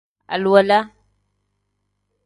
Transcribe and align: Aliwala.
Aliwala. 0.33 0.79